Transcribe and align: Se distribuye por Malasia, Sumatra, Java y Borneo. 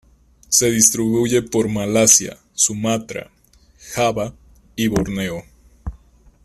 Se 0.49 0.71
distribuye 0.71 1.43
por 1.43 1.69
Malasia, 1.69 2.35
Sumatra, 2.53 3.29
Java 3.93 4.33
y 4.75 4.87
Borneo. 4.87 5.43